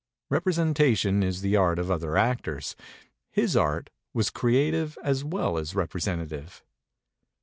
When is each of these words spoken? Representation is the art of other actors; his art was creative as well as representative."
Representation 0.31 1.21
is 1.21 1.41
the 1.41 1.55
art 1.55 1.77
of 1.77 1.91
other 1.91 2.17
actors; 2.17 2.75
his 3.29 3.55
art 3.55 3.91
was 4.15 4.31
creative 4.31 4.97
as 5.03 5.23
well 5.23 5.59
as 5.59 5.75
representative." 5.75 6.63